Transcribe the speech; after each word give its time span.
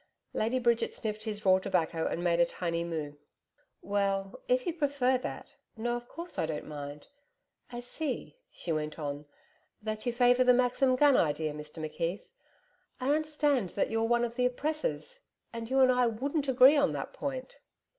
Lady 0.33 0.57
Bridget 0.57 0.95
sniffed 0.95 1.25
his 1.25 1.45
raw 1.45 1.59
tobacco 1.59 2.07
and 2.07 2.23
made 2.23 2.39
a 2.39 2.45
tiny 2.47 2.83
moue. 2.83 3.19
'Well, 3.83 4.41
if 4.47 4.65
you 4.65 4.73
prefer 4.73 5.19
that 5.19 5.57
No, 5.77 5.95
of 5.95 6.07
course 6.07 6.39
I 6.39 6.47
don't 6.47 6.65
mind. 6.65 7.09
I 7.71 7.81
see,' 7.81 8.35
she 8.49 8.71
went 8.71 8.97
on, 8.97 9.27
'that 9.83 10.07
you 10.07 10.11
favour 10.11 10.43
the 10.43 10.53
Maxim 10.55 10.95
gun 10.95 11.15
idea, 11.15 11.53
Mr 11.53 11.77
McKeith. 11.77 12.25
I 12.99 13.11
understand 13.13 13.69
that 13.77 13.91
you're 13.91 14.01
one 14.07 14.25
of 14.25 14.33
the 14.33 14.47
Oppressors; 14.47 15.19
and 15.53 15.69
you 15.69 15.81
and 15.81 15.91
I 15.91 16.07
wouldn't 16.07 16.47
agree 16.47 16.77
on 16.77 16.93
that 16.93 17.13
point.' 17.13 17.59